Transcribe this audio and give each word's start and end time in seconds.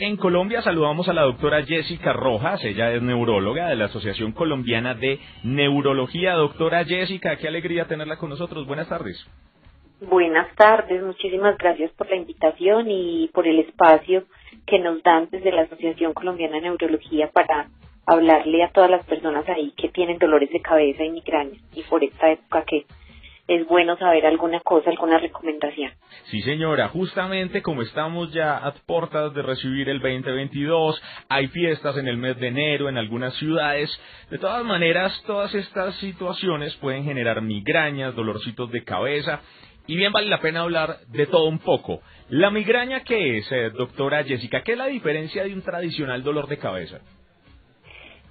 en 0.00 0.16
Colombia. 0.16 0.62
Saludamos 0.62 1.08
a 1.08 1.12
la 1.12 1.22
doctora 1.22 1.64
Jessica 1.64 2.12
Rojas. 2.12 2.64
Ella 2.64 2.92
es 2.92 3.02
neuróloga 3.02 3.68
de 3.68 3.76
la 3.76 3.86
Asociación 3.86 4.32
Colombiana 4.32 4.94
de 4.94 5.18
Neurología. 5.42 6.34
Doctora 6.34 6.84
Jessica, 6.84 7.36
qué 7.36 7.48
alegría 7.48 7.86
tenerla 7.86 8.16
con 8.16 8.30
nosotros. 8.30 8.66
Buenas 8.66 8.88
tardes. 8.88 9.24
Buenas 10.00 10.54
tardes. 10.54 11.02
Muchísimas 11.02 11.58
gracias 11.58 11.90
por 11.92 12.08
la 12.08 12.16
invitación 12.16 12.90
y 12.90 13.28
por 13.34 13.46
el 13.46 13.58
espacio 13.58 14.24
que 14.66 14.78
nos 14.78 15.02
dan 15.02 15.28
desde 15.30 15.50
la 15.52 15.62
Asociación 15.62 16.14
Colombiana 16.14 16.56
de 16.56 16.62
Neurología 16.62 17.30
para 17.32 17.68
hablarle 18.06 18.62
a 18.62 18.70
todas 18.70 18.90
las 18.90 19.04
personas 19.04 19.48
ahí 19.48 19.72
que 19.76 19.88
tienen 19.88 20.18
dolores 20.18 20.50
de 20.50 20.60
cabeza 20.60 21.04
y 21.04 21.10
migrañas 21.10 21.60
y 21.74 21.82
por 21.82 22.02
esta 22.02 22.30
época 22.30 22.64
que 22.64 22.86
es 23.48 23.66
bueno 23.66 23.96
saber 23.96 24.26
alguna 24.26 24.60
cosa, 24.60 24.90
alguna 24.90 25.18
recomendación. 25.18 25.90
Sí, 26.24 26.42
señora, 26.42 26.88
justamente 26.88 27.62
como 27.62 27.80
estamos 27.80 28.30
ya 28.30 28.58
a 28.58 28.72
puertas 28.72 29.32
de 29.32 29.40
recibir 29.40 29.88
el 29.88 30.00
2022, 30.00 31.02
hay 31.30 31.48
fiestas 31.48 31.96
en 31.96 32.08
el 32.08 32.18
mes 32.18 32.38
de 32.38 32.48
enero 32.48 32.90
en 32.90 32.98
algunas 32.98 33.34
ciudades. 33.36 33.90
De 34.30 34.36
todas 34.36 34.62
maneras, 34.66 35.24
todas 35.26 35.54
estas 35.54 35.94
situaciones 35.96 36.76
pueden 36.76 37.04
generar 37.04 37.40
migrañas, 37.40 38.14
dolorcitos 38.14 38.70
de 38.70 38.84
cabeza. 38.84 39.40
Y 39.86 39.96
bien 39.96 40.12
vale 40.12 40.28
la 40.28 40.42
pena 40.42 40.60
hablar 40.60 40.98
de 41.08 41.26
todo 41.26 41.48
un 41.48 41.60
poco. 41.60 42.02
¿La 42.28 42.50
migraña 42.50 43.02
qué 43.04 43.38
es, 43.38 43.50
eh, 43.50 43.70
doctora 43.70 44.22
Jessica? 44.24 44.60
¿Qué 44.60 44.72
es 44.72 44.78
la 44.78 44.86
diferencia 44.86 45.44
de 45.44 45.54
un 45.54 45.62
tradicional 45.62 46.22
dolor 46.22 46.48
de 46.48 46.58
cabeza? 46.58 47.00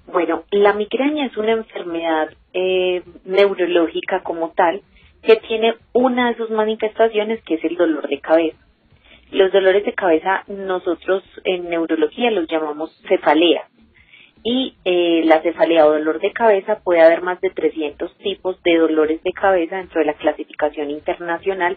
Bueno, 0.06 0.44
la 0.52 0.72
migraña 0.74 1.26
es 1.26 1.36
una 1.36 1.52
enfermedad 1.52 2.28
eh, 2.52 3.02
neurológica 3.24 4.22
como 4.22 4.52
tal 4.52 4.80
que 5.22 5.36
tiene 5.36 5.74
una 5.92 6.28
de 6.28 6.36
sus 6.36 6.50
manifestaciones 6.50 7.42
que 7.42 7.54
es 7.54 7.64
el 7.64 7.76
dolor 7.76 8.08
de 8.08 8.20
cabeza. 8.20 8.58
Los 9.30 9.52
dolores 9.52 9.84
de 9.84 9.92
cabeza 9.92 10.44
nosotros 10.46 11.22
en 11.44 11.68
neurología 11.68 12.30
los 12.30 12.48
llamamos 12.48 12.90
cefalea 13.08 13.68
y 14.42 14.74
eh, 14.84 15.22
la 15.24 15.42
cefalea 15.42 15.86
o 15.86 15.92
dolor 15.92 16.20
de 16.20 16.32
cabeza 16.32 16.80
puede 16.82 17.02
haber 17.02 17.22
más 17.22 17.40
de 17.40 17.50
300 17.50 18.16
tipos 18.18 18.62
de 18.62 18.78
dolores 18.78 19.22
de 19.22 19.32
cabeza 19.32 19.76
dentro 19.76 20.00
de 20.00 20.06
la 20.06 20.14
clasificación 20.14 20.90
internacional 20.90 21.76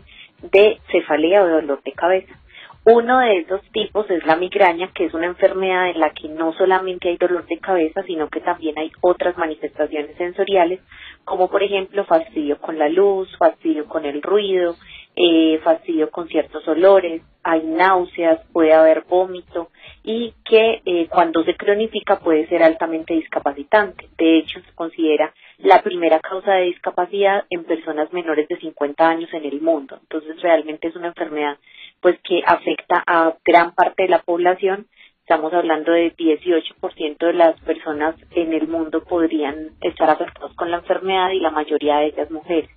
de 0.52 0.80
cefalea 0.92 1.44
o 1.44 1.48
dolor 1.48 1.82
de 1.84 1.92
cabeza. 1.92 2.40
Uno 2.84 3.20
de 3.20 3.38
esos 3.38 3.62
tipos 3.72 4.10
es 4.10 4.26
la 4.26 4.36
migraña, 4.36 4.90
que 4.92 5.06
es 5.06 5.14
una 5.14 5.28
enfermedad 5.28 5.92
en 5.92 6.00
la 6.00 6.10
que 6.10 6.28
no 6.30 6.52
solamente 6.54 7.10
hay 7.10 7.18
dolor 7.18 7.46
de 7.46 7.60
cabeza, 7.60 8.02
sino 8.04 8.28
que 8.28 8.42
también 8.42 8.78
hay 8.80 8.92
otras 9.02 9.38
manifestaciones 9.38 10.16
sensoriales, 10.18 10.80
como 11.24 11.48
por 11.48 11.62
ejemplo 11.62 12.06
fastidio 12.06 12.58
con 12.60 12.80
la 12.80 12.90
luz, 12.90 13.30
fastidio 13.38 13.86
con 13.86 14.06
el 14.06 14.24
ruido, 14.24 14.76
eh, 15.16 15.60
fastidio 15.64 16.10
con 16.10 16.28
ciertos 16.28 16.68
olores, 16.68 17.22
hay 17.44 17.64
náuseas, 17.64 18.40
puede 18.52 18.74
haber 18.74 19.04
vómito 19.08 19.70
y 20.04 20.34
que 20.44 20.82
eh, 20.86 21.08
cuando 21.10 21.44
se 21.44 21.56
cronifica 21.56 22.20
puede 22.20 22.48
ser 22.48 22.64
altamente 22.64 23.14
discapacitante. 23.14 24.10
De 24.18 24.40
hecho, 24.40 24.60
se 24.62 24.74
considera 24.74 25.34
la 25.60 25.82
primera 25.82 26.20
causa 26.20 26.54
de 26.54 26.66
discapacidad 26.66 27.46
en 27.50 27.64
personas 27.66 28.12
menores 28.12 28.48
de 28.48 28.58
50 28.58 29.08
años 29.08 29.30
en 29.34 29.46
el 29.46 29.62
mundo. 29.62 30.00
Entonces, 30.02 30.42
realmente 30.42 30.88
es 30.88 30.96
una 30.96 31.08
enfermedad 31.08 31.58
pues 32.02 32.20
que 32.24 32.42
afecta 32.46 33.04
a 33.06 33.36
gran 33.46 33.74
parte 33.74 34.04
de 34.04 34.10
la 34.10 34.24
población. 34.24 34.88
Estamos 35.20 35.54
hablando 35.54 35.92
de 35.92 36.16
18% 36.16 37.18
de 37.20 37.34
las 37.34 37.60
personas 37.62 38.16
en 38.32 38.54
el 38.54 38.68
mundo 38.68 39.04
podrían 39.04 39.70
estar 39.82 40.10
afectados 40.10 40.54
con 40.56 40.72
la 40.72 40.78
enfermedad 40.78 41.30
y 41.30 41.40
la 41.40 41.52
mayoría 41.52 41.98
de 41.98 42.08
ellas 42.08 42.32
mujeres. 42.32 42.70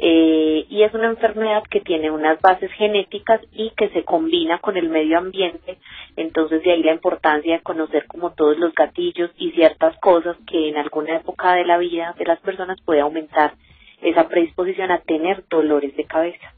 Eh, 0.00 0.64
y 0.70 0.84
es 0.84 0.94
una 0.94 1.08
enfermedad 1.08 1.64
que 1.68 1.80
tiene 1.80 2.08
unas 2.10 2.40
bases 2.40 2.70
genéticas 2.72 3.40
y 3.52 3.72
que 3.76 3.88
se 3.88 4.04
combina 4.04 4.60
con 4.60 4.76
el 4.76 4.88
medio 4.88 5.18
ambiente, 5.18 5.78
entonces 6.16 6.62
de 6.62 6.70
ahí 6.70 6.84
la 6.84 6.94
importancia 6.94 7.56
de 7.56 7.62
conocer 7.62 8.06
como 8.06 8.32
todos 8.32 8.56
los 8.58 8.72
gatillos 8.74 9.30
y 9.36 9.50
ciertas 9.50 9.98
cosas 9.98 10.36
que 10.46 10.68
en 10.68 10.76
alguna 10.76 11.16
época 11.16 11.54
de 11.54 11.64
la 11.64 11.78
vida 11.78 12.14
de 12.16 12.24
las 12.26 12.38
personas 12.40 12.80
puede 12.84 13.00
aumentar 13.00 13.54
esa 14.00 14.28
predisposición 14.28 14.92
a 14.92 15.00
tener 15.00 15.42
dolores 15.50 15.96
de 15.96 16.04
cabeza. 16.04 16.54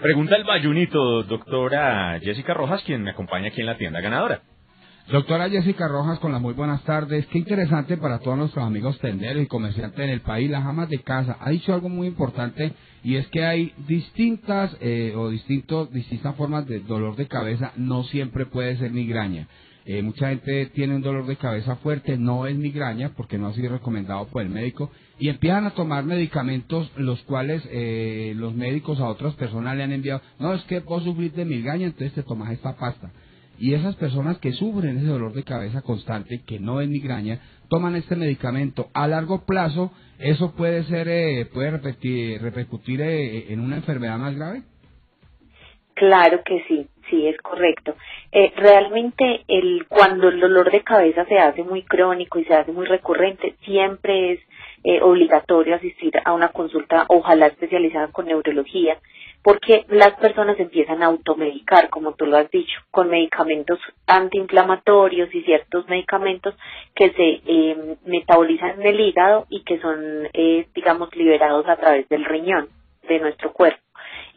Pregunta 0.00 0.36
el 0.36 0.44
bayunito, 0.44 1.24
doctora 1.24 2.20
Jessica 2.20 2.54
Rojas, 2.54 2.84
quien 2.84 3.02
me 3.02 3.10
acompaña 3.10 3.48
aquí 3.48 3.60
en 3.60 3.66
la 3.66 3.76
tienda 3.76 4.00
ganadora. 4.00 4.42
Doctora 5.10 5.48
Jessica 5.48 5.88
Rojas, 5.88 6.18
con 6.18 6.32
las 6.32 6.42
muy 6.42 6.52
buenas 6.52 6.84
tardes. 6.84 7.26
Qué 7.28 7.38
interesante 7.38 7.96
para 7.96 8.18
todos 8.18 8.36
nuestros 8.36 8.62
amigos 8.62 8.98
tenderos 8.98 9.42
y 9.42 9.46
comerciantes 9.46 10.00
en 10.00 10.10
el 10.10 10.20
país, 10.20 10.50
las 10.50 10.66
amas 10.66 10.90
de 10.90 10.98
casa. 10.98 11.38
Ha 11.40 11.48
dicho 11.48 11.72
algo 11.72 11.88
muy 11.88 12.06
importante 12.06 12.74
y 13.02 13.16
es 13.16 13.26
que 13.28 13.42
hay 13.42 13.72
distintas 13.86 14.76
eh, 14.82 15.14
o 15.16 15.30
distintos, 15.30 15.90
distintas 15.94 16.36
formas 16.36 16.66
de 16.66 16.80
dolor 16.80 17.16
de 17.16 17.26
cabeza. 17.26 17.72
No 17.76 18.04
siempre 18.04 18.44
puede 18.44 18.76
ser 18.76 18.90
migraña. 18.90 19.48
Eh, 19.86 20.02
mucha 20.02 20.28
gente 20.28 20.66
tiene 20.74 20.96
un 20.96 21.00
dolor 21.00 21.24
de 21.24 21.36
cabeza 21.36 21.76
fuerte, 21.76 22.18
no 22.18 22.46
es 22.46 22.54
migraña 22.54 23.12
porque 23.16 23.38
no 23.38 23.46
ha 23.46 23.54
sido 23.54 23.72
recomendado 23.72 24.26
por 24.26 24.42
el 24.42 24.50
médico 24.50 24.90
y 25.18 25.30
empiezan 25.30 25.64
a 25.64 25.70
tomar 25.70 26.04
medicamentos 26.04 26.92
los 26.98 27.22
cuales 27.22 27.62
eh, 27.70 28.34
los 28.36 28.54
médicos 28.54 29.00
a 29.00 29.08
otras 29.08 29.32
personas 29.36 29.74
le 29.74 29.84
han 29.84 29.92
enviado, 29.92 30.20
no 30.38 30.52
es 30.52 30.62
que 30.64 30.80
vos 30.80 31.02
sufrir 31.02 31.32
de 31.32 31.46
migraña, 31.46 31.86
entonces 31.86 32.12
te 32.12 32.22
tomas 32.22 32.52
esta 32.52 32.76
pasta. 32.76 33.10
Y 33.58 33.74
esas 33.74 33.96
personas 33.96 34.38
que 34.38 34.52
sufren 34.52 34.98
ese 34.98 35.06
dolor 35.06 35.32
de 35.32 35.44
cabeza 35.44 35.82
constante, 35.82 36.42
que 36.46 36.60
no 36.60 36.80
es 36.80 36.88
migraña, 36.88 37.40
toman 37.68 37.96
este 37.96 38.16
medicamento 38.16 38.88
a 38.94 39.08
largo 39.08 39.44
plazo, 39.44 39.92
¿eso 40.18 40.54
puede 40.54 40.84
ser, 40.84 41.08
eh, 41.08 41.46
puede 41.52 41.70
repetir, 41.70 42.40
repercutir 42.40 43.00
en 43.00 43.60
una 43.60 43.76
enfermedad 43.76 44.18
más 44.18 44.36
grave? 44.36 44.62
Claro 45.98 46.42
que 46.44 46.64
sí, 46.68 46.86
sí, 47.10 47.26
es 47.26 47.36
correcto. 47.38 47.96
Eh, 48.30 48.52
realmente 48.56 49.42
el, 49.48 49.84
cuando 49.88 50.28
el 50.28 50.38
dolor 50.38 50.70
de 50.70 50.82
cabeza 50.82 51.24
se 51.24 51.38
hace 51.38 51.64
muy 51.64 51.82
crónico 51.82 52.38
y 52.38 52.44
se 52.44 52.54
hace 52.54 52.70
muy 52.70 52.86
recurrente, 52.86 53.56
siempre 53.64 54.34
es 54.34 54.40
eh, 54.84 55.02
obligatorio 55.02 55.74
asistir 55.74 56.12
a 56.24 56.34
una 56.34 56.50
consulta, 56.50 57.04
ojalá 57.08 57.48
especializada 57.48 58.12
con 58.12 58.26
neurología, 58.26 58.96
porque 59.42 59.84
las 59.88 60.14
personas 60.14 60.58
empiezan 60.58 61.02
a 61.02 61.06
automedicar, 61.06 61.88
como 61.90 62.14
tú 62.14 62.26
lo 62.26 62.36
has 62.36 62.50
dicho, 62.50 62.78
con 62.90 63.08
medicamentos 63.08 63.78
antiinflamatorios 64.06 65.34
y 65.34 65.42
ciertos 65.42 65.88
medicamentos 65.88 66.54
que 66.94 67.10
se 67.10 67.40
eh, 67.46 67.96
metabolizan 68.04 68.80
en 68.80 68.86
el 68.86 69.00
hígado 69.00 69.46
y 69.48 69.62
que 69.64 69.80
son, 69.80 70.28
eh, 70.32 70.66
digamos, 70.74 71.14
liberados 71.16 71.66
a 71.68 71.76
través 71.76 72.08
del 72.08 72.24
riñón 72.24 72.68
de 73.08 73.20
nuestro 73.20 73.52
cuerpo 73.52 73.82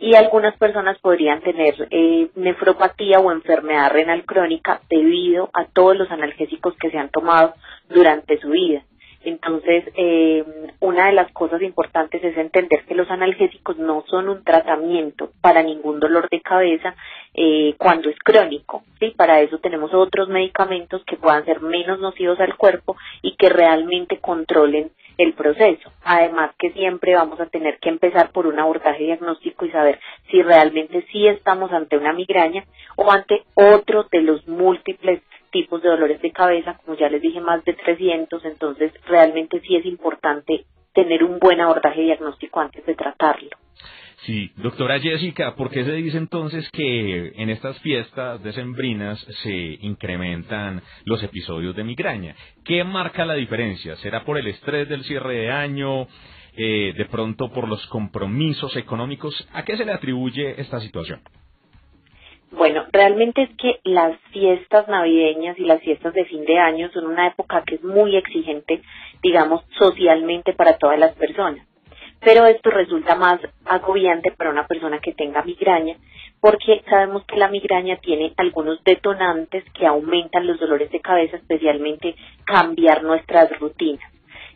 y 0.01 0.15
algunas 0.15 0.57
personas 0.57 0.97
podrían 0.97 1.41
tener 1.41 1.75
eh, 1.91 2.29
nefropatía 2.35 3.19
o 3.19 3.31
enfermedad 3.31 3.91
renal 3.91 4.25
crónica 4.25 4.81
debido 4.89 5.51
a 5.53 5.65
todos 5.65 5.95
los 5.95 6.09
analgésicos 6.09 6.75
que 6.77 6.89
se 6.89 6.97
han 6.97 7.09
tomado 7.09 7.53
durante 7.87 8.39
su 8.39 8.49
vida. 8.49 8.83
Entonces, 9.23 9.85
eh, 9.95 10.43
una 10.81 11.05
de 11.05 11.13
las 11.13 11.31
cosas 11.31 11.61
importantes 11.61 12.23
es 12.23 12.35
entender 12.35 12.83
que 12.85 12.95
los 12.95 13.09
analgésicos 13.09 13.77
no 13.77 14.03
son 14.07 14.29
un 14.29 14.43
tratamiento 14.43 15.29
para 15.39 15.61
ningún 15.61 15.99
dolor 15.99 16.27
de 16.29 16.41
cabeza 16.41 16.95
eh, 17.35 17.75
cuando 17.77 18.09
es 18.09 18.17
crónico. 18.19 18.83
¿sí? 18.99 19.13
Para 19.15 19.41
eso 19.41 19.59
tenemos 19.59 19.93
otros 19.93 20.27
medicamentos 20.27 21.03
que 21.05 21.17
puedan 21.17 21.45
ser 21.45 21.61
menos 21.61 21.99
nocivos 21.99 22.39
al 22.39 22.57
cuerpo 22.57 22.97
y 23.21 23.35
que 23.35 23.49
realmente 23.49 24.17
controlen 24.17 24.91
el 25.19 25.33
proceso. 25.33 25.91
Además 26.03 26.51
que 26.57 26.71
siempre 26.71 27.13
vamos 27.13 27.39
a 27.39 27.45
tener 27.45 27.77
que 27.77 27.89
empezar 27.89 28.31
por 28.31 28.47
un 28.47 28.59
abordaje 28.59 29.03
diagnóstico 29.03 29.65
y 29.65 29.71
saber 29.71 29.99
si 30.31 30.41
realmente 30.41 31.05
sí 31.11 31.27
estamos 31.27 31.71
ante 31.71 31.95
una 31.95 32.11
migraña 32.11 32.65
o 32.95 33.11
ante 33.11 33.43
otro 33.53 34.07
de 34.11 34.21
los 34.21 34.47
múltiples 34.47 35.21
tipos 35.51 35.81
de 35.81 35.89
dolores 35.89 36.21
de 36.21 36.31
cabeza, 36.31 36.79
como 36.83 36.97
ya 36.97 37.09
les 37.09 37.21
dije, 37.21 37.39
más 37.39 37.63
de 37.65 37.73
300, 37.73 38.43
entonces 38.45 38.91
realmente 39.05 39.59
sí 39.61 39.75
es 39.75 39.85
importante 39.85 40.65
tener 40.93 41.23
un 41.23 41.39
buen 41.39 41.61
abordaje 41.61 42.01
diagnóstico 42.01 42.59
antes 42.59 42.85
de 42.85 42.95
tratarlo. 42.95 43.49
Sí, 44.25 44.51
doctora 44.57 44.99
Jessica, 44.99 45.55
¿por 45.55 45.71
qué 45.71 45.83
se 45.83 45.93
dice 45.93 46.17
entonces 46.17 46.69
que 46.71 47.33
en 47.35 47.49
estas 47.49 47.79
fiestas 47.79 48.43
decembrinas 48.43 49.19
se 49.41 49.79
incrementan 49.81 50.83
los 51.05 51.23
episodios 51.23 51.75
de 51.75 51.83
migraña? 51.83 52.35
¿Qué 52.63 52.83
marca 52.83 53.25
la 53.25 53.33
diferencia? 53.33 53.95
¿Será 53.95 54.23
por 54.23 54.37
el 54.37 54.45
estrés 54.45 54.87
del 54.87 55.03
cierre 55.05 55.37
de 55.37 55.51
año? 55.51 56.07
Eh, 56.55 56.93
¿De 56.95 57.05
pronto 57.05 57.51
por 57.51 57.67
los 57.67 57.83
compromisos 57.87 58.75
económicos? 58.75 59.33
¿A 59.53 59.63
qué 59.63 59.75
se 59.75 59.85
le 59.85 59.93
atribuye 59.93 60.61
esta 60.61 60.79
situación? 60.81 61.21
Bueno, 62.51 62.85
realmente 62.91 63.43
es 63.43 63.49
que 63.57 63.79
las 63.83 64.17
fiestas 64.31 64.87
navideñas 64.87 65.57
y 65.57 65.63
las 65.63 65.81
fiestas 65.81 66.13
de 66.13 66.25
fin 66.25 66.45
de 66.45 66.59
año 66.59 66.89
son 66.91 67.07
una 67.07 67.27
época 67.27 67.63
que 67.65 67.75
es 67.75 67.83
muy 67.83 68.15
exigente, 68.15 68.81
digamos, 69.23 69.63
socialmente 69.79 70.53
para 70.53 70.77
todas 70.77 70.99
las 70.99 71.13
personas 71.15 71.65
pero 72.21 72.45
esto 72.45 72.69
resulta 72.69 73.15
más 73.15 73.39
agobiante 73.65 74.31
para 74.31 74.51
una 74.51 74.67
persona 74.67 74.99
que 74.99 75.13
tenga 75.13 75.43
migraña, 75.43 75.97
porque 76.39 76.83
sabemos 76.87 77.25
que 77.25 77.35
la 77.35 77.49
migraña 77.49 77.97
tiene 77.97 78.33
algunos 78.37 78.83
detonantes 78.83 79.63
que 79.73 79.87
aumentan 79.87 80.45
los 80.45 80.59
dolores 80.59 80.91
de 80.91 81.01
cabeza, 81.01 81.37
especialmente 81.37 82.15
cambiar 82.45 83.03
nuestras 83.03 83.49
rutinas. 83.59 84.07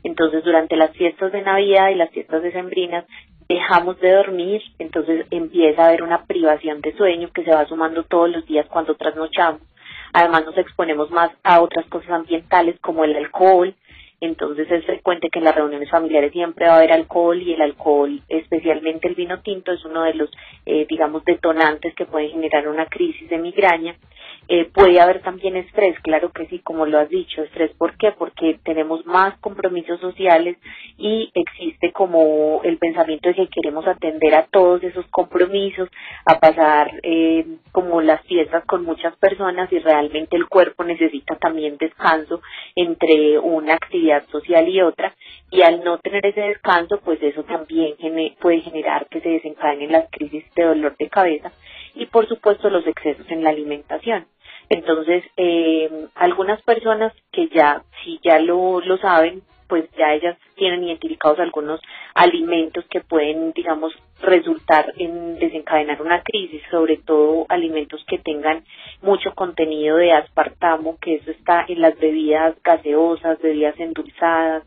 Entonces, 0.03 0.43
durante 0.43 0.75
las 0.75 0.91
fiestas 0.91 1.31
de 1.31 1.41
Navidad 1.41 1.89
y 1.89 1.95
las 1.95 2.11
fiestas 2.11 2.43
decembrinas, 2.43 3.05
dejamos 3.47 3.99
de 3.99 4.11
dormir, 4.11 4.61
entonces 4.79 5.25
empieza 5.31 5.83
a 5.83 5.87
haber 5.87 6.03
una 6.03 6.25
privación 6.25 6.81
de 6.81 6.95
sueño 6.95 7.29
que 7.33 7.43
se 7.43 7.51
va 7.51 7.65
sumando 7.67 8.03
todos 8.03 8.29
los 8.29 8.45
días 8.45 8.65
cuando 8.69 8.95
trasnochamos. 8.95 9.61
Además 10.13 10.45
nos 10.45 10.57
exponemos 10.57 11.11
más 11.11 11.31
a 11.43 11.61
otras 11.61 11.85
cosas 11.87 12.09
ambientales 12.09 12.79
como 12.79 13.03
el 13.03 13.15
alcohol, 13.15 13.75
entonces 14.21 14.69
es 14.71 14.85
frecuente 14.85 15.29
que 15.29 15.39
en 15.39 15.45
las 15.45 15.55
reuniones 15.55 15.89
familiares 15.89 16.31
siempre 16.31 16.67
va 16.67 16.73
a 16.73 16.77
haber 16.77 16.93
alcohol 16.93 17.41
y 17.41 17.53
el 17.53 17.61
alcohol, 17.61 18.21
especialmente 18.29 19.07
el 19.07 19.15
vino 19.15 19.41
tinto, 19.41 19.71
es 19.71 19.83
uno 19.85 20.03
de 20.03 20.13
los, 20.13 20.29
eh, 20.65 20.85
digamos, 20.89 21.23
detonantes 21.25 21.93
que 21.95 22.05
pueden 22.05 22.31
generar 22.31 22.67
una 22.67 22.85
crisis 22.85 23.29
de 23.29 23.37
migraña. 23.37 23.95
Eh, 24.47 24.65
puede 24.65 25.01
haber 25.01 25.21
también 25.23 25.57
estrés, 25.57 25.99
claro 26.01 26.31
que 26.31 26.45
sí, 26.47 26.59
como 26.59 26.85
lo 26.85 26.99
has 26.99 27.09
dicho. 27.09 27.41
Estrés, 27.41 27.71
¿por 27.77 27.97
qué? 27.97 28.11
Porque 28.11 28.59
tenemos 28.63 29.05
más 29.05 29.37
compromisos 29.39 29.99
sociales 29.99 30.57
y 30.97 31.31
existe 31.33 31.91
como 31.91 32.61
el 32.63 32.77
pensamiento 32.77 33.29
de 33.29 33.35
que 33.35 33.47
queremos 33.47 33.87
atender 33.87 34.35
a 34.35 34.45
todos 34.45 34.83
esos 34.83 35.05
compromisos, 35.07 35.89
a 36.25 36.39
pasar 36.39 36.91
eh, 37.01 37.45
como 37.75 37.99
las 37.99 38.21
fiestas 38.21 38.63
con 38.63 38.85
muchas 38.85 39.17
personas 39.17 39.69
y 39.73 39.79
realmente 39.79 40.37
el 40.37 40.47
cuerpo 40.47 40.85
necesita 40.85 41.35
también 41.35 41.75
descanso 41.75 42.41
entre 42.73 43.37
una 43.37 43.73
actividad 43.73 44.25
social 44.29 44.69
y 44.69 44.79
otra 44.79 45.13
y 45.51 45.61
al 45.61 45.83
no 45.83 45.97
tener 45.97 46.25
ese 46.25 46.39
descanso, 46.39 47.01
pues 47.03 47.21
eso 47.21 47.43
también 47.43 47.95
puede 48.39 48.61
generar 48.61 49.07
que 49.09 49.19
se 49.19 49.27
desencadenen 49.27 49.91
las 49.91 50.09
crisis 50.09 50.45
de 50.55 50.63
dolor 50.63 50.95
de 50.95 51.09
cabeza 51.09 51.51
y 51.95 52.05
por 52.05 52.29
supuesto 52.29 52.69
los 52.69 52.87
excesos 52.87 53.29
en 53.29 53.43
la 53.43 53.49
alimentación. 53.49 54.25
Entonces, 54.69 55.25
eh, 55.35 56.07
algunas 56.15 56.61
personas 56.61 57.11
que 57.33 57.49
ya, 57.49 57.83
si 58.05 58.21
ya 58.23 58.39
lo, 58.39 58.79
lo 58.79 58.97
saben, 58.99 59.41
pues 59.67 59.89
ya 59.97 60.13
ellas 60.13 60.37
tienen 60.55 60.83
identificados 60.83 61.39
algunos 61.39 61.81
alimentos 62.13 62.85
que 62.89 63.01
pueden, 63.01 63.51
digamos, 63.53 63.93
resultar 64.21 64.91
en 64.97 65.37
desencadenar 65.39 66.01
una 66.01 66.21
crisis, 66.23 66.61
sobre 66.71 66.97
todo 66.97 67.45
alimentos 67.49 68.03
que 68.07 68.19
tengan 68.19 68.63
mucho 69.01 69.33
contenido 69.33 69.97
de 69.97 70.13
aspartamo, 70.13 70.97
que 70.99 71.15
eso 71.15 71.31
está 71.31 71.65
en 71.67 71.81
las 71.81 71.97
bebidas 71.99 72.55
gaseosas, 72.63 73.41
bebidas 73.41 73.79
endulzadas, 73.79 74.63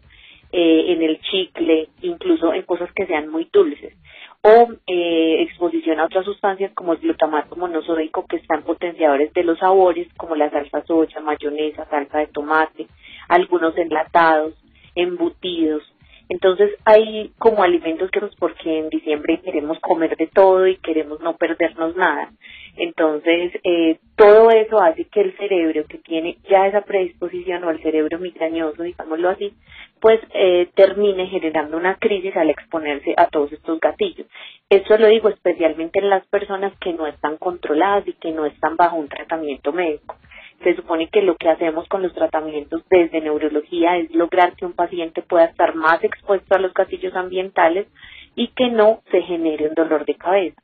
eh, 0.50 0.92
en 0.92 1.02
el 1.02 1.20
chicle, 1.20 1.88
incluso 2.00 2.54
en 2.54 2.62
cosas 2.62 2.90
que 2.94 3.06
sean 3.06 3.28
muy 3.28 3.48
dulces. 3.52 3.94
O 4.40 4.68
eh, 4.86 5.42
exposición 5.42 6.00
a 6.00 6.06
otras 6.06 6.24
sustancias 6.24 6.72
como 6.74 6.94
el 6.94 7.00
glutamato 7.00 7.54
monosódico 7.56 8.24
que 8.26 8.36
están 8.36 8.62
potenciadores 8.62 9.30
de 9.34 9.42
los 9.42 9.58
sabores 9.58 10.08
como 10.16 10.36
la 10.36 10.48
salsa 10.48 10.82
soya, 10.86 11.20
mayonesa, 11.20 11.84
salsa 11.90 12.20
de 12.20 12.28
tomate, 12.28 12.86
algunos 13.28 13.76
enlatados, 13.76 14.54
embutidos. 14.98 15.82
Entonces 16.28 16.72
hay 16.84 17.32
como 17.38 17.62
alimentos 17.62 18.10
que 18.10 18.20
nos, 18.20 18.34
porque 18.36 18.78
en 18.78 18.90
diciembre 18.90 19.40
queremos 19.42 19.78
comer 19.80 20.14
de 20.16 20.26
todo 20.26 20.66
y 20.66 20.76
queremos 20.76 21.20
no 21.20 21.36
perdernos 21.36 21.96
nada. 21.96 22.30
Entonces 22.76 23.52
eh, 23.64 23.98
todo 24.14 24.50
eso 24.50 24.78
hace 24.78 25.04
que 25.04 25.22
el 25.22 25.36
cerebro 25.38 25.84
que 25.88 25.98
tiene 25.98 26.36
ya 26.48 26.66
esa 26.66 26.82
predisposición 26.82 27.64
o 27.64 27.70
el 27.70 27.82
cerebro 27.82 28.18
migrañoso, 28.18 28.82
digámoslo 28.82 29.30
así, 29.30 29.54
pues 30.00 30.20
eh, 30.34 30.68
termine 30.74 31.26
generando 31.26 31.76
una 31.76 31.96
crisis 31.96 32.36
al 32.36 32.50
exponerse 32.50 33.14
a 33.16 33.26
todos 33.26 33.52
estos 33.52 33.80
gatillos. 33.80 34.26
Eso 34.68 34.98
lo 34.98 35.08
digo 35.08 35.30
especialmente 35.30 35.98
en 35.98 36.10
las 36.10 36.26
personas 36.26 36.72
que 36.78 36.92
no 36.92 37.06
están 37.06 37.38
controladas 37.38 38.06
y 38.06 38.12
que 38.12 38.32
no 38.32 38.44
están 38.44 38.76
bajo 38.76 38.96
un 38.96 39.08
tratamiento 39.08 39.72
médico. 39.72 40.16
Se 40.62 40.74
supone 40.74 41.08
que 41.08 41.22
lo 41.22 41.36
que 41.36 41.48
hacemos 41.48 41.88
con 41.88 42.02
los 42.02 42.12
tratamientos 42.14 42.82
desde 42.90 43.20
neurología 43.20 43.96
es 43.96 44.12
lograr 44.14 44.56
que 44.56 44.66
un 44.66 44.72
paciente 44.72 45.22
pueda 45.22 45.44
estar 45.44 45.74
más 45.74 46.02
expuesto 46.02 46.54
a 46.54 46.58
los 46.58 46.74
gatillos 46.74 47.14
ambientales 47.14 47.86
y 48.34 48.48
que 48.48 48.68
no 48.68 49.02
se 49.10 49.22
genere 49.22 49.68
un 49.68 49.74
dolor 49.74 50.04
de 50.04 50.14
cabeza. 50.14 50.60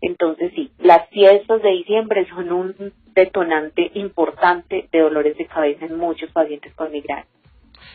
Entonces 0.00 0.52
sí, 0.54 0.70
las 0.78 1.08
fiestas 1.08 1.62
de 1.62 1.70
diciembre 1.70 2.26
son 2.28 2.52
un 2.52 2.92
detonante 3.14 3.90
importante 3.94 4.88
de 4.92 5.00
dolores 5.00 5.36
de 5.36 5.46
cabeza 5.46 5.86
en 5.86 5.96
muchos 5.96 6.30
pacientes 6.30 6.74
con 6.74 6.92
migraña. 6.92 7.26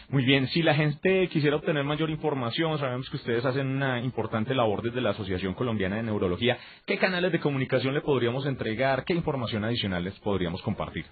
Muy 0.09 0.25
bien, 0.25 0.47
si 0.47 0.61
la 0.61 0.75
gente 0.75 1.27
quisiera 1.29 1.55
obtener 1.55 1.83
mayor 1.83 2.09
información, 2.09 2.77
sabemos 2.77 3.09
que 3.09 3.17
ustedes 3.17 3.45
hacen 3.45 3.67
una 3.67 3.99
importante 3.99 4.53
labor 4.53 4.81
desde 4.81 5.01
la 5.01 5.11
Asociación 5.11 5.53
Colombiana 5.53 5.95
de 5.95 6.03
Neurología. 6.03 6.57
¿Qué 6.85 6.97
canales 6.97 7.31
de 7.31 7.39
comunicación 7.39 7.93
le 7.93 8.01
podríamos 8.01 8.45
entregar? 8.45 9.05
¿Qué 9.05 9.13
información 9.13 9.63
adicional 9.63 10.03
les 10.03 10.19
podríamos 10.19 10.61
compartir? 10.61 11.05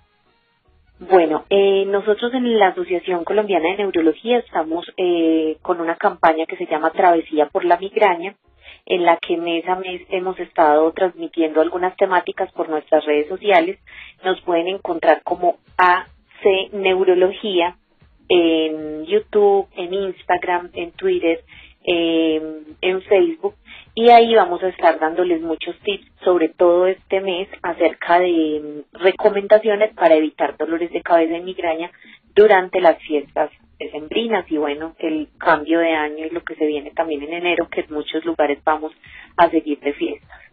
Bueno, 1.09 1.45
eh, 1.49 1.83
nosotros 1.87 2.31
en 2.35 2.59
la 2.59 2.67
Asociación 2.67 3.23
Colombiana 3.23 3.69
de 3.69 3.77
Neurología 3.77 4.37
estamos 4.37 4.85
eh, 4.97 5.57
con 5.63 5.81
una 5.81 5.95
campaña 5.95 6.45
que 6.45 6.57
se 6.57 6.67
llama 6.67 6.91
Travesía 6.91 7.47
por 7.47 7.65
la 7.65 7.79
Migraña, 7.79 8.35
en 8.85 9.03
la 9.03 9.17
que 9.17 9.35
mes 9.35 9.67
a 9.67 9.77
mes 9.77 10.03
hemos 10.11 10.39
estado 10.39 10.91
transmitiendo 10.91 11.59
algunas 11.59 11.95
temáticas 11.95 12.51
por 12.51 12.69
nuestras 12.69 13.03
redes 13.03 13.27
sociales. 13.29 13.79
Nos 14.23 14.39
pueden 14.41 14.67
encontrar 14.67 15.23
como 15.23 15.57
AC 15.75 16.71
Neurología 16.71 17.77
en 18.29 19.03
YouTube, 19.05 19.69
en 19.75 19.95
Instagram, 19.95 20.69
en 20.73 20.91
Twitter, 20.91 21.39
en 21.83 23.01
Facebook 23.03 23.55
y 23.93 24.09
ahí 24.09 24.33
vamos 24.35 24.63
a 24.63 24.69
estar 24.69 24.99
dándoles 24.99 25.41
muchos 25.41 25.77
tips, 25.79 26.07
sobre 26.23 26.47
todo 26.49 26.87
este 26.87 27.19
mes, 27.19 27.49
acerca 27.61 28.19
de 28.19 28.61
mm, 28.63 28.97
recomendaciones 28.97 29.93
para 29.93 30.15
evitar 30.15 30.55
dolores 30.57 30.91
de 30.91 31.01
cabeza 31.01 31.35
y 31.35 31.41
migraña 31.41 31.91
durante 32.33 32.79
las 32.79 32.97
fiestas 32.99 33.51
decembrinas 33.77 34.49
y 34.49 34.57
bueno, 34.57 34.95
el 34.99 35.27
cambio 35.37 35.79
de 35.79 35.91
año 35.91 36.25
y 36.25 36.29
lo 36.29 36.41
que 36.43 36.55
se 36.55 36.65
viene 36.65 36.91
también 36.91 37.23
en 37.23 37.33
enero, 37.33 37.67
que 37.69 37.81
en 37.81 37.93
muchos 37.93 38.23
lugares 38.23 38.63
vamos 38.63 38.93
a 39.35 39.49
seguir 39.49 39.79
de 39.79 39.93
fiestas. 39.93 40.50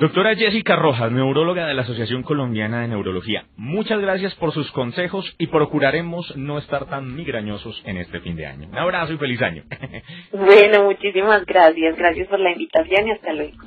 Doctora 0.00 0.34
Jessica 0.34 0.76
Rojas, 0.76 1.12
neuróloga 1.12 1.66
de 1.66 1.74
la 1.74 1.82
Asociación 1.82 2.22
Colombiana 2.22 2.80
de 2.80 2.88
Neurología, 2.88 3.44
muchas 3.58 4.00
gracias 4.00 4.34
por 4.36 4.50
sus 4.54 4.72
consejos 4.72 5.30
y 5.36 5.48
procuraremos 5.48 6.34
no 6.38 6.56
estar 6.56 6.86
tan 6.86 7.14
migrañosos 7.14 7.82
en 7.84 7.98
este 7.98 8.20
fin 8.20 8.34
de 8.34 8.46
año. 8.46 8.68
Un 8.68 8.78
abrazo 8.78 9.12
y 9.12 9.18
feliz 9.18 9.42
año. 9.42 9.62
Bueno, 10.32 10.84
muchísimas 10.84 11.44
gracias. 11.44 11.96
Gracias 11.96 12.28
por 12.28 12.40
la 12.40 12.52
invitación 12.52 13.08
y 13.08 13.10
hasta 13.10 13.32
luego. 13.34 13.58